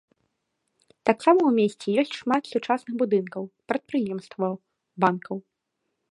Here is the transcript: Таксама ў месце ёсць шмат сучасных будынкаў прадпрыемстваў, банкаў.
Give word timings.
Таксама 1.09 1.37
ў 1.39 1.51
месце 1.59 1.85
ёсць 2.01 2.15
шмат 2.21 2.43
сучасных 2.53 2.93
будынкаў 3.01 3.43
прадпрыемстваў, 3.73 4.53
банкаў. 5.05 5.37